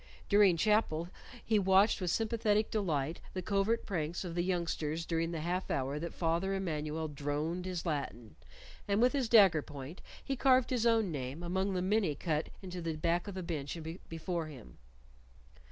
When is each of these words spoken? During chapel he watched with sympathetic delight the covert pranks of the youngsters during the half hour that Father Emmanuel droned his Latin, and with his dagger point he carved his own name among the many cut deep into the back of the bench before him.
During 0.29 0.57
chapel 0.57 1.09
he 1.45 1.59
watched 1.59 2.01
with 2.01 2.09
sympathetic 2.09 2.71
delight 2.71 3.21
the 3.35 3.43
covert 3.43 3.85
pranks 3.85 4.23
of 4.23 4.33
the 4.33 4.41
youngsters 4.41 5.05
during 5.05 5.29
the 5.29 5.41
half 5.41 5.69
hour 5.69 5.99
that 5.99 6.15
Father 6.15 6.55
Emmanuel 6.55 7.07
droned 7.07 7.65
his 7.67 7.85
Latin, 7.85 8.35
and 8.87 8.99
with 8.99 9.13
his 9.13 9.29
dagger 9.29 9.61
point 9.61 10.01
he 10.25 10.35
carved 10.35 10.71
his 10.71 10.87
own 10.87 11.11
name 11.11 11.43
among 11.43 11.75
the 11.75 11.83
many 11.83 12.15
cut 12.15 12.45
deep 12.45 12.53
into 12.63 12.81
the 12.81 12.95
back 12.95 13.27
of 13.27 13.35
the 13.35 13.43
bench 13.43 13.77
before 14.09 14.47
him. 14.47 14.79